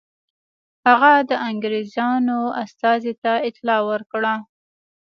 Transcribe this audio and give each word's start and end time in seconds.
هغه 0.87 1.11
د 1.29 1.31
انګرېزانو 1.49 2.39
استازي 2.63 3.13
ته 3.23 3.33
اطلاع 3.49 3.81
ورکړه. 3.89 4.33